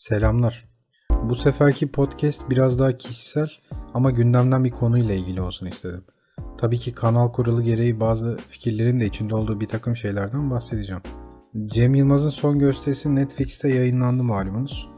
Selamlar. 0.00 0.68
Bu 1.22 1.34
seferki 1.34 1.92
podcast 1.92 2.50
biraz 2.50 2.78
daha 2.78 2.98
kişisel 2.98 3.48
ama 3.94 4.10
gündemden 4.10 4.64
bir 4.64 4.70
konuyla 4.70 5.14
ilgili 5.14 5.40
olsun 5.40 5.66
istedim. 5.66 6.04
Tabii 6.58 6.78
ki 6.78 6.94
kanal 6.94 7.32
kuralı 7.32 7.62
gereği 7.62 8.00
bazı 8.00 8.38
fikirlerin 8.48 9.00
de 9.00 9.06
içinde 9.06 9.34
olduğu 9.34 9.60
bir 9.60 9.66
takım 9.66 9.96
şeylerden 9.96 10.50
bahsedeceğim. 10.50 11.02
Cem 11.66 11.94
Yılmaz'ın 11.94 12.30
son 12.30 12.58
gösterisi 12.58 13.14
Netflix'te 13.14 13.68
yayınlandı 13.68 14.22
malumunuz. 14.22 14.88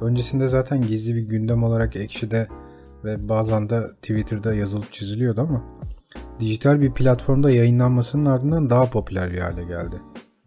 Öncesinde 0.00 0.48
zaten 0.48 0.86
gizli 0.86 1.14
bir 1.14 1.22
gündem 1.22 1.64
olarak 1.64 1.96
Ekşi'de 1.96 2.48
ve 3.04 3.28
bazen 3.28 3.70
de 3.70 3.88
Twitter'da 4.02 4.54
yazılıp 4.54 4.92
çiziliyordu 4.92 5.40
ama 5.40 5.64
dijital 6.40 6.80
bir 6.80 6.94
platformda 6.94 7.50
yayınlanmasının 7.50 8.26
ardından 8.26 8.70
daha 8.70 8.90
popüler 8.90 9.32
bir 9.32 9.38
hale 9.38 9.64
geldi. 9.64 9.96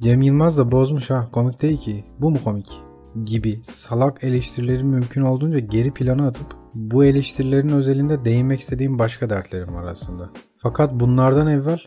Cem 0.02 0.22
Yılmaz 0.22 0.58
da 0.58 0.72
bozmuş 0.72 1.09
ha 1.09 1.30
komik 1.32 1.62
değil 1.62 1.77
ki 1.77 2.05
bu 2.20 2.32
mu 2.32 2.44
komik 2.44 2.87
gibi 3.26 3.59
salak 3.63 4.23
eleştirileri 4.23 4.84
mümkün 4.84 5.21
olduğunca 5.21 5.59
geri 5.59 5.94
plana 5.94 6.27
atıp 6.27 6.55
bu 6.73 7.05
eleştirilerin 7.05 7.70
özelinde 7.70 8.25
değinmek 8.25 8.59
istediğim 8.59 8.99
başka 8.99 9.30
dertlerim 9.30 9.75
var 9.75 9.84
aslında. 9.84 10.30
Fakat 10.58 10.94
bunlardan 10.94 11.48
evvel 11.48 11.80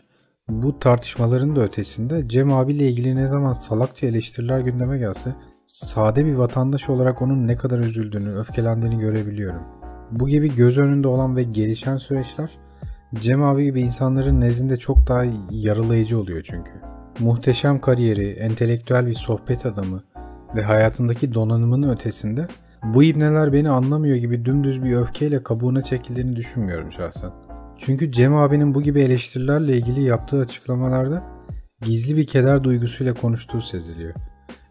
bu 0.49 0.79
tartışmaların 0.79 1.55
da 1.55 1.61
ötesinde 1.61 2.29
Cem 2.29 2.53
abiyle 2.53 2.89
ilgili 2.89 3.15
ne 3.15 3.27
zaman 3.27 3.53
salakça 3.53 4.07
eleştiriler 4.07 4.59
gündeme 4.59 4.97
gelse 4.97 5.35
sade 5.67 6.25
bir 6.25 6.33
vatandaş 6.33 6.89
olarak 6.89 7.21
onun 7.21 7.47
ne 7.47 7.57
kadar 7.57 7.79
üzüldüğünü, 7.79 8.35
öfkelendiğini 8.35 8.99
görebiliyorum. 8.99 9.61
Bu 10.11 10.27
gibi 10.27 10.55
göz 10.55 10.77
önünde 10.77 11.07
olan 11.07 11.35
ve 11.35 11.43
gelişen 11.43 11.97
süreçler 11.97 12.59
Cem 13.15 13.43
abi 13.43 13.63
gibi 13.63 13.81
insanların 13.81 14.41
nezdinde 14.41 14.77
çok 14.77 15.07
daha 15.07 15.23
yaralayıcı 15.51 16.19
oluyor 16.19 16.43
çünkü. 16.43 16.71
Muhteşem 17.19 17.81
kariyeri, 17.81 18.29
entelektüel 18.29 19.07
bir 19.07 19.13
sohbet 19.13 19.65
adamı 19.65 20.03
ve 20.55 20.63
hayatındaki 20.63 21.33
donanımının 21.33 21.89
ötesinde 21.89 22.47
bu 22.83 23.03
ibneler 23.03 23.53
beni 23.53 23.69
anlamıyor 23.69 24.15
gibi 24.15 24.45
dümdüz 24.45 24.83
bir 24.83 24.95
öfkeyle 24.95 25.43
kabuğuna 25.43 25.83
çekildiğini 25.83 26.35
düşünmüyorum 26.35 26.91
şahsen. 26.91 27.31
Çünkü 27.77 28.11
Cem 28.11 28.35
abinin 28.35 28.75
bu 28.75 28.81
gibi 28.81 29.01
eleştirilerle 29.01 29.77
ilgili 29.77 30.03
yaptığı 30.03 30.39
açıklamalarda 30.39 31.23
gizli 31.81 32.17
bir 32.17 32.27
keder 32.27 32.63
duygusuyla 32.63 33.13
konuştuğu 33.13 33.61
seziliyor. 33.61 34.13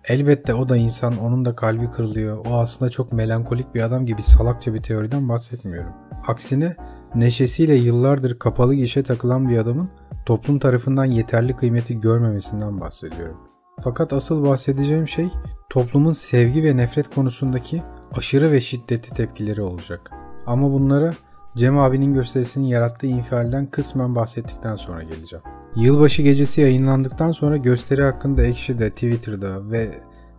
Elbette 0.09 0.55
o 0.55 0.69
da 0.69 0.77
insan, 0.77 1.19
onun 1.19 1.45
da 1.45 1.57
kalbi 1.57 1.91
kırılıyor. 1.91 2.47
O 2.47 2.59
aslında 2.59 2.91
çok 2.91 3.13
melankolik 3.13 3.75
bir 3.75 3.81
adam 3.81 4.07
gibi 4.07 4.23
salakça 4.23 4.75
bir 4.75 4.83
teoriden 4.83 5.29
bahsetmiyorum. 5.29 5.93
Aksine 6.29 6.77
neşesiyle 7.15 7.75
yıllardır 7.75 8.39
kapalı 8.39 8.75
gişe 8.75 9.03
takılan 9.03 9.49
bir 9.49 9.59
adamın 9.59 9.91
toplum 10.27 10.59
tarafından 10.59 11.05
yeterli 11.05 11.57
kıymeti 11.57 12.01
görmemesinden 12.01 12.81
bahsediyorum. 12.81 13.50
Fakat 13.85 14.13
asıl 14.13 14.45
bahsedeceğim 14.45 15.09
şey 15.09 15.29
toplumun 15.71 16.13
sevgi 16.13 16.65
ve 16.65 16.77
nefret 16.77 17.15
konusundaki 17.15 17.83
aşırı 18.13 18.53
ve 18.53 18.61
şiddetli 18.61 19.15
tepkileri 19.15 19.63
olacak. 19.63 20.11
Ama 20.47 20.73
bunlara 20.73 21.15
Cem 21.57 21.79
abinin 21.79 22.15
gösterisinin 22.15 22.65
yarattığı 22.65 23.07
infialden 23.07 23.67
kısmen 23.67 24.15
bahsettikten 24.15 24.77
sonra 24.77 25.03
geleceğim. 25.03 25.45
Yılbaşı 25.77 26.23
gecesi 26.23 26.61
yayınlandıktan 26.61 27.33
sonra 27.33 27.57
gösteri 27.57 28.03
hakkında 28.03 28.43
Ekşi'de, 28.43 28.91
Twitter'da 28.91 29.71
ve 29.71 29.91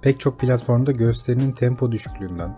pek 0.01 0.19
çok 0.19 0.39
platformda 0.39 0.91
gösterinin 0.91 1.51
tempo 1.51 1.91
düşüklüğünden, 1.91 2.57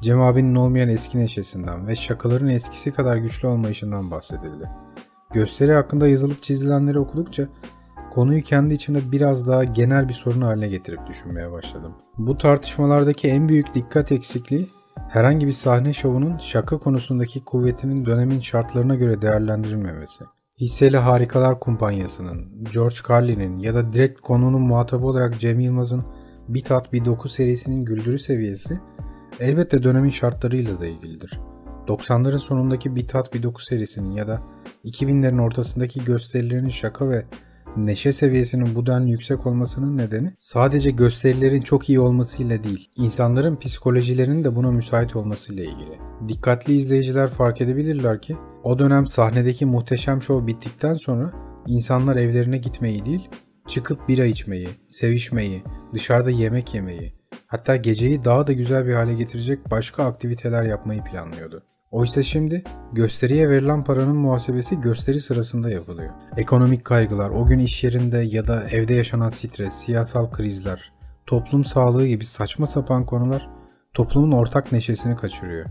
Cem 0.00 0.20
abinin 0.20 0.54
olmayan 0.54 0.88
eski 0.88 1.18
neşesinden 1.18 1.86
ve 1.86 1.96
şakaların 1.96 2.48
eskisi 2.48 2.92
kadar 2.92 3.16
güçlü 3.16 3.48
olmayışından 3.48 4.10
bahsedildi. 4.10 4.68
Gösteri 5.32 5.72
hakkında 5.72 6.08
yazılıp 6.08 6.42
çizilenleri 6.42 6.98
okudukça 6.98 7.48
konuyu 8.12 8.42
kendi 8.42 8.74
içimde 8.74 9.12
biraz 9.12 9.48
daha 9.48 9.64
genel 9.64 10.08
bir 10.08 10.14
sorun 10.14 10.40
haline 10.40 10.68
getirip 10.68 11.06
düşünmeye 11.06 11.52
başladım. 11.52 11.94
Bu 12.18 12.38
tartışmalardaki 12.38 13.28
en 13.28 13.48
büyük 13.48 13.74
dikkat 13.74 14.12
eksikliği 14.12 14.70
herhangi 15.08 15.46
bir 15.46 15.52
sahne 15.52 15.92
şovunun 15.92 16.38
şaka 16.38 16.78
konusundaki 16.78 17.44
kuvvetinin 17.44 18.06
dönemin 18.06 18.40
şartlarına 18.40 18.94
göre 18.94 19.22
değerlendirilmemesi. 19.22 20.24
Hisseli 20.60 20.96
Harikalar 20.96 21.60
Kumpanyası'nın, 21.60 22.64
George 22.72 22.96
Carlin'in 23.08 23.56
ya 23.56 23.74
da 23.74 23.92
direkt 23.92 24.20
konunun 24.20 24.62
muhatabı 24.62 25.06
olarak 25.06 25.40
Cem 25.40 25.60
Yılmaz'ın 25.60 26.04
Bir 26.48 26.64
Tat 26.64 26.92
Bir 26.92 27.04
Doku 27.04 27.28
serisinin 27.28 27.84
güldürü 27.84 28.18
seviyesi 28.18 28.80
elbette 29.40 29.82
dönemin 29.82 30.10
şartlarıyla 30.10 30.80
da 30.80 30.86
ilgilidir. 30.86 31.40
90'ların 31.86 32.38
sonundaki 32.38 32.96
Bir 32.96 33.08
Tat 33.08 33.34
Bir 33.34 33.42
Doku 33.42 33.62
serisinin 33.62 34.10
ya 34.10 34.28
da 34.28 34.42
2000'lerin 34.84 35.42
ortasındaki 35.42 36.04
gösterilerinin 36.04 36.68
şaka 36.68 37.08
ve 37.08 37.24
neşe 37.76 38.12
seviyesinin 38.12 38.74
bu 38.74 38.86
denli 38.86 39.10
yüksek 39.10 39.46
olmasının 39.46 39.96
nedeni 39.96 40.34
sadece 40.38 40.90
gösterilerin 40.90 41.60
çok 41.60 41.88
iyi 41.88 42.00
olmasıyla 42.00 42.64
değil, 42.64 42.90
insanların 42.96 43.56
psikolojilerinin 43.56 44.44
de 44.44 44.56
buna 44.56 44.70
müsait 44.70 45.16
olmasıyla 45.16 45.64
ilgili. 45.64 45.98
Dikkatli 46.28 46.76
izleyiciler 46.76 47.30
fark 47.30 47.60
edebilirler 47.60 48.22
ki 48.22 48.36
o 48.62 48.78
dönem 48.78 49.06
sahnedeki 49.06 49.66
muhteşem 49.66 50.22
şov 50.22 50.46
bittikten 50.46 50.94
sonra 50.94 51.32
insanlar 51.66 52.16
evlerine 52.16 52.58
gitmeyi 52.58 53.04
değil, 53.04 53.28
çıkıp 53.68 54.08
bira 54.08 54.24
içmeyi, 54.24 54.68
sevişmeyi, 54.88 55.62
dışarıda 55.94 56.30
yemek 56.30 56.74
yemeyi, 56.74 57.14
hatta 57.46 57.76
geceyi 57.76 58.24
daha 58.24 58.46
da 58.46 58.52
güzel 58.52 58.86
bir 58.86 58.94
hale 58.94 59.14
getirecek 59.14 59.70
başka 59.70 60.04
aktiviteler 60.04 60.64
yapmayı 60.64 61.04
planlıyordu. 61.04 61.62
Oysa 61.92 62.22
şimdi 62.22 62.64
gösteriye 62.92 63.48
verilen 63.48 63.84
paranın 63.84 64.16
muhasebesi 64.16 64.80
gösteri 64.80 65.20
sırasında 65.20 65.70
yapılıyor. 65.70 66.10
Ekonomik 66.36 66.84
kaygılar, 66.84 67.30
o 67.30 67.46
gün 67.46 67.58
iş 67.58 67.84
yerinde 67.84 68.18
ya 68.18 68.46
da 68.46 68.68
evde 68.70 68.94
yaşanan 68.94 69.28
stres, 69.28 69.74
siyasal 69.74 70.30
krizler, 70.30 70.92
toplum 71.26 71.64
sağlığı 71.64 72.06
gibi 72.06 72.26
saçma 72.26 72.66
sapan 72.66 73.06
konular 73.06 73.48
toplumun 73.94 74.32
ortak 74.32 74.72
neşesini 74.72 75.16
kaçırıyor. 75.16 75.66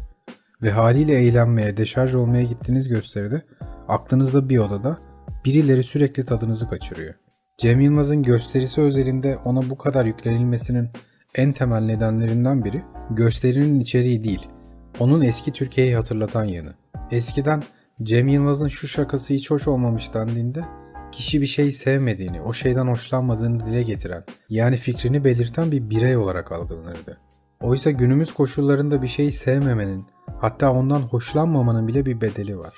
Ve 0.61 0.71
haliyle 0.71 1.13
eğlenmeye, 1.15 1.77
deşarj 1.77 2.15
olmaya 2.15 2.43
gittiğiniz 2.43 2.87
gösteride 2.87 3.41
aklınızda 3.87 4.49
bir 4.49 4.57
odada 4.57 4.97
birileri 5.45 5.83
sürekli 5.83 6.25
tadınızı 6.25 6.69
kaçırıyor. 6.69 7.13
Cem 7.57 7.81
Yılmaz'ın 7.81 8.23
gösterisi 8.23 8.81
özelinde 8.81 9.37
ona 9.37 9.69
bu 9.69 9.77
kadar 9.77 10.05
yüklenilmesinin 10.05 10.89
en 11.35 11.53
temel 11.53 11.81
nedenlerinden 11.81 12.65
biri 12.65 12.83
gösterinin 13.09 13.79
içeriği 13.79 14.23
değil, 14.23 14.47
onun 14.99 15.21
eski 15.21 15.51
Türkiye'yi 15.51 15.95
hatırlatan 15.95 16.43
yanı. 16.43 16.73
Eskiden 17.11 17.63
Cem 18.03 18.27
Yılmaz'ın 18.27 18.67
şu 18.67 18.87
şakası 18.87 19.33
hiç 19.33 19.51
hoş 19.51 19.67
olmamış 19.67 20.13
dendiğinde 20.13 20.61
kişi 21.11 21.41
bir 21.41 21.45
şey 21.45 21.71
sevmediğini, 21.71 22.41
o 22.41 22.53
şeyden 22.53 22.87
hoşlanmadığını 22.87 23.65
dile 23.65 23.83
getiren, 23.83 24.23
yani 24.49 24.77
fikrini 24.77 25.23
belirten 25.23 25.71
bir 25.71 25.89
birey 25.89 26.17
olarak 26.17 26.51
algılanırdı. 26.51 27.17
Oysa 27.61 27.91
günümüz 27.91 28.33
koşullarında 28.33 29.01
bir 29.01 29.07
şeyi 29.07 29.31
sevmemenin, 29.31 30.05
hatta 30.39 30.71
ondan 30.71 30.99
hoşlanmamanın 30.99 31.87
bile 31.87 32.05
bir 32.05 32.21
bedeli 32.21 32.59
var. 32.59 32.75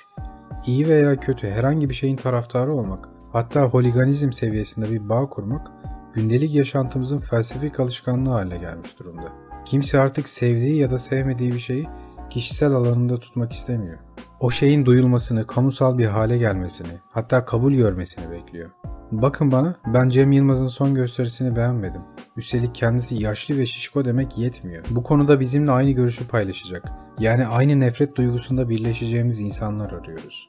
İyi 0.66 0.88
veya 0.88 1.20
kötü 1.20 1.50
herhangi 1.50 1.88
bir 1.88 1.94
şeyin 1.94 2.16
taraftarı 2.16 2.72
olmak, 2.74 3.08
hatta 3.32 3.62
holiganizm 3.62 4.32
seviyesinde 4.32 4.90
bir 4.90 5.08
bağ 5.08 5.28
kurmak, 5.28 5.70
gündelik 6.14 6.54
yaşantımızın 6.54 7.18
felsefik 7.18 7.80
alışkanlığı 7.80 8.30
haline 8.30 8.58
gelmiş 8.58 8.98
durumda. 8.98 9.32
Kimse 9.64 10.00
artık 10.00 10.28
sevdiği 10.28 10.76
ya 10.76 10.90
da 10.90 10.98
sevmediği 10.98 11.52
bir 11.52 11.58
şeyi 11.58 11.86
kişisel 12.30 12.72
alanında 12.72 13.20
tutmak 13.20 13.52
istemiyor. 13.52 13.98
O 14.40 14.50
şeyin 14.50 14.86
duyulmasını, 14.86 15.46
kamusal 15.46 15.98
bir 15.98 16.06
hale 16.06 16.38
gelmesini, 16.38 17.00
hatta 17.10 17.44
kabul 17.44 17.72
görmesini 17.72 18.30
bekliyor. 18.30 18.70
Bakın 19.12 19.52
bana, 19.52 19.76
ben 19.94 20.08
Cem 20.08 20.32
Yılmaz'ın 20.32 20.66
son 20.66 20.94
gösterisini 20.94 21.56
beğenmedim. 21.56 22.00
Üstelik 22.36 22.74
kendisi 22.74 23.22
yaşlı 23.22 23.56
ve 23.56 23.66
şişko 23.66 24.04
demek 24.04 24.38
yetmiyor. 24.38 24.84
Bu 24.90 25.02
konuda 25.02 25.40
bizimle 25.40 25.70
aynı 25.70 25.90
görüşü 25.90 26.28
paylaşacak. 26.28 26.92
Yani 27.18 27.46
aynı 27.46 27.80
nefret 27.80 28.16
duygusunda 28.16 28.68
birleşeceğimiz 28.68 29.40
insanlar 29.40 29.92
arıyoruz. 29.92 30.48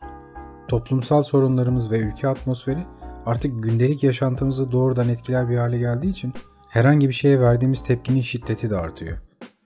Toplumsal 0.67 1.21
sorunlarımız 1.21 1.91
ve 1.91 1.99
ülke 1.99 2.27
atmosferi 2.27 2.85
artık 3.25 3.63
gündelik 3.63 4.03
yaşantımızı 4.03 4.71
doğrudan 4.71 5.09
etkiler 5.09 5.49
bir 5.49 5.57
hale 5.57 5.77
geldiği 5.77 6.09
için 6.09 6.33
herhangi 6.75 7.07
bir 7.07 7.13
şeye 7.13 7.39
verdiğimiz 7.39 7.83
tepkinin 7.83 8.21
şiddeti 8.21 8.69
de 8.69 8.77
artıyor. 8.77 9.17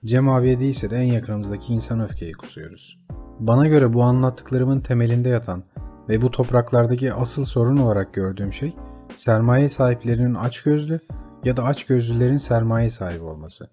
Cem 0.04 0.28
abiye 0.28 0.60
değilse 0.60 0.90
de 0.90 0.96
en 0.96 1.02
yakınımızdaki 1.02 1.72
insan 1.72 2.00
öfkeyi 2.00 2.32
kusuyoruz. 2.32 3.00
Bana 3.40 3.66
göre 3.66 3.92
bu 3.92 4.02
anlattıklarımın 4.02 4.80
temelinde 4.80 5.28
yatan 5.28 5.64
ve 6.08 6.22
bu 6.22 6.30
topraklardaki 6.30 7.12
asıl 7.12 7.44
sorun 7.44 7.76
olarak 7.76 8.14
gördüğüm 8.14 8.52
şey 8.52 8.76
sermaye 9.14 9.68
sahiplerinin 9.68 10.34
açgözlü 10.34 11.00
ya 11.44 11.56
da 11.56 11.64
açgözlülerin 11.64 12.36
sermaye 12.36 12.90
sahibi 12.90 13.24
olması. 13.24 13.70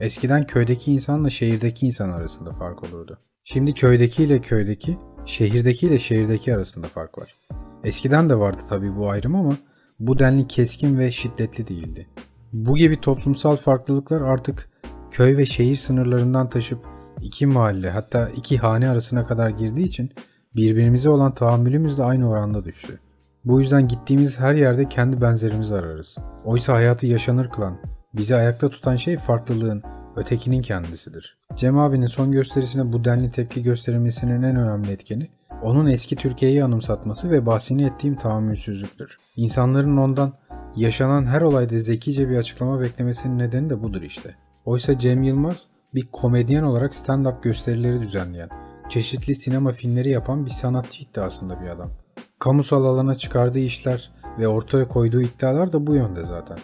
Eskiden 0.00 0.46
köydeki 0.46 0.92
insanla 0.92 1.30
şehirdeki 1.30 1.86
insan 1.86 2.10
arasında 2.10 2.52
fark 2.52 2.82
olurdu. 2.82 3.18
Şimdi 3.44 3.74
köydeki 3.74 4.24
ile 4.24 4.38
köydeki, 4.38 4.98
şehirdeki 5.26 5.86
ile 5.86 5.98
şehirdeki 5.98 6.54
arasında 6.54 6.86
fark 6.86 7.18
var. 7.18 7.36
Eskiden 7.84 8.30
de 8.30 8.38
vardı 8.38 8.60
tabii 8.68 8.96
bu 8.96 9.10
ayrım 9.10 9.34
ama 9.34 9.56
bu 9.98 10.18
denli 10.18 10.46
keskin 10.48 10.98
ve 10.98 11.10
şiddetli 11.10 11.68
değildi. 11.68 12.08
Bu 12.54 12.76
gibi 12.76 13.00
toplumsal 13.00 13.56
farklılıklar 13.56 14.20
artık 14.20 14.68
köy 15.10 15.36
ve 15.36 15.46
şehir 15.46 15.76
sınırlarından 15.76 16.50
taşıp 16.50 16.78
iki 17.22 17.46
mahalle 17.46 17.90
hatta 17.90 18.28
iki 18.28 18.58
hane 18.58 18.88
arasına 18.88 19.26
kadar 19.26 19.50
girdiği 19.50 19.84
için 19.84 20.12
birbirimize 20.56 21.10
olan 21.10 21.34
tahammülümüz 21.34 21.98
de 21.98 22.04
aynı 22.04 22.30
oranda 22.30 22.64
düştü. 22.64 23.00
Bu 23.44 23.60
yüzden 23.60 23.88
gittiğimiz 23.88 24.40
her 24.40 24.54
yerde 24.54 24.88
kendi 24.88 25.20
benzerimizi 25.20 25.74
ararız. 25.74 26.16
Oysa 26.44 26.72
hayatı 26.72 27.06
yaşanır 27.06 27.50
kılan, 27.50 27.76
bizi 28.14 28.36
ayakta 28.36 28.68
tutan 28.68 28.96
şey 28.96 29.18
farklılığın, 29.18 29.82
ötekinin 30.16 30.62
kendisidir. 30.62 31.38
Cem 31.56 31.78
abinin 31.78 32.06
son 32.06 32.32
gösterisine 32.32 32.92
bu 32.92 33.04
denli 33.04 33.30
tepki 33.30 33.62
gösterilmesinin 33.62 34.42
en 34.42 34.56
önemli 34.56 34.90
etkeni, 34.90 35.30
onun 35.62 35.86
eski 35.86 36.16
Türkiye'yi 36.16 36.64
anımsatması 36.64 37.30
ve 37.30 37.46
bahsini 37.46 37.84
ettiğim 37.84 38.16
tahammülsüzlüktür. 38.16 39.18
İnsanların 39.36 39.96
ondan 39.96 40.32
yaşanan 40.76 41.26
her 41.26 41.40
olayda 41.40 41.78
zekice 41.78 42.28
bir 42.28 42.36
açıklama 42.36 42.80
beklemesinin 42.80 43.38
nedeni 43.38 43.70
de 43.70 43.82
budur 43.82 44.02
işte. 44.02 44.34
Oysa 44.64 44.98
Cem 44.98 45.22
Yılmaz 45.22 45.66
bir 45.94 46.06
komedyen 46.12 46.62
olarak 46.62 46.92
stand-up 46.92 47.42
gösterileri 47.42 48.02
düzenleyen, 48.02 48.48
çeşitli 48.88 49.34
sinema 49.34 49.72
filmleri 49.72 50.10
yapan 50.10 50.44
bir 50.44 50.50
sanatçı 50.50 51.02
iddiasında 51.02 51.60
bir 51.60 51.68
adam. 51.68 51.90
Kamusal 52.38 52.84
alana 52.84 53.14
çıkardığı 53.14 53.58
işler 53.58 54.12
ve 54.38 54.48
ortaya 54.48 54.88
koyduğu 54.88 55.22
iddialar 55.22 55.72
da 55.72 55.86
bu 55.86 55.94
yönde 55.94 56.24
zaten. 56.24 56.58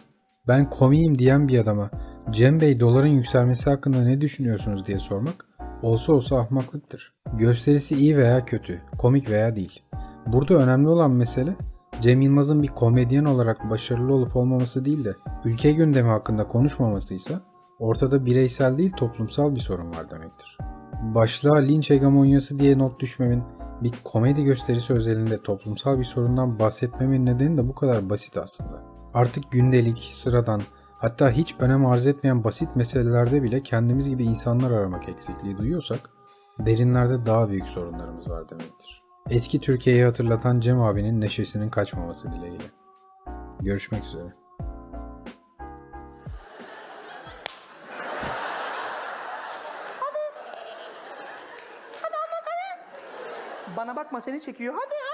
Ben 0.48 0.70
komiyim 0.70 1.18
diyen 1.18 1.48
bir 1.48 1.58
adama 1.58 1.90
Cem 2.30 2.60
Bey 2.60 2.80
doların 2.80 3.08
yükselmesi 3.08 3.70
hakkında 3.70 4.02
ne 4.02 4.20
düşünüyorsunuz 4.20 4.86
diye 4.86 4.98
sormak 4.98 5.46
olsa 5.82 6.12
olsa 6.12 6.38
ahmaklıktır. 6.38 7.14
Gösterisi 7.34 7.96
iyi 7.96 8.16
veya 8.16 8.44
kötü, 8.44 8.80
komik 8.98 9.30
veya 9.30 9.56
değil. 9.56 9.82
Burada 10.26 10.54
önemli 10.54 10.88
olan 10.88 11.10
mesele 11.10 11.56
Cem 12.00 12.20
Yılmaz'ın 12.20 12.62
bir 12.62 12.68
komedyen 12.68 13.24
olarak 13.24 13.70
başarılı 13.70 14.14
olup 14.14 14.36
olmaması 14.36 14.84
değil 14.84 15.04
de 15.04 15.14
ülke 15.44 15.72
gündemi 15.72 16.08
hakkında 16.08 16.48
konuşmamasıysa 16.48 17.40
ortada 17.78 18.26
bireysel 18.26 18.76
değil 18.78 18.92
toplumsal 18.96 19.54
bir 19.54 19.60
sorun 19.60 19.90
var 19.90 20.10
demektir. 20.10 20.58
Başlığa 21.02 21.58
linç 21.58 21.90
hegemonyası 21.90 22.58
diye 22.58 22.78
not 22.78 23.00
düşmemin 23.00 23.42
bir 23.82 23.92
komedi 24.04 24.44
gösterisi 24.44 24.92
özelinde 24.92 25.42
toplumsal 25.42 25.98
bir 25.98 26.04
sorundan 26.04 26.58
bahsetmemin 26.58 27.26
nedeni 27.26 27.56
de 27.56 27.68
bu 27.68 27.74
kadar 27.74 28.10
basit 28.10 28.36
aslında. 28.36 28.82
Artık 29.14 29.52
gündelik, 29.52 30.10
sıradan, 30.14 30.62
hatta 30.98 31.30
hiç 31.30 31.54
önem 31.58 31.86
arz 31.86 32.06
etmeyen 32.06 32.44
basit 32.44 32.76
meselelerde 32.76 33.42
bile 33.42 33.62
kendimiz 33.62 34.08
gibi 34.08 34.24
insanlar 34.24 34.70
aramak 34.70 35.08
eksikliği 35.08 35.58
duyuyorsak, 35.58 36.10
derinlerde 36.58 37.26
daha 37.26 37.48
büyük 37.48 37.66
sorunlarımız 37.66 38.30
var 38.30 38.48
demektir. 38.48 38.99
Eski 39.28 39.60
Türkiye'yi 39.60 40.04
hatırlatan 40.04 40.60
Cem 40.60 40.80
abinin 40.80 41.20
neşesinin 41.20 41.70
kaçmaması 41.70 42.32
dileğiyle. 42.32 42.64
Görüşmek 43.60 44.04
üzere. 44.04 44.34
Bana 53.76 53.96
bakma 53.96 54.20
seni 54.20 54.40
çekiyor. 54.40 54.74
Hadi. 54.76 55.09